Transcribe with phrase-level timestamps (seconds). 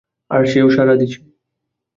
[0.31, 1.19] আর সেও সাড়া দিছে।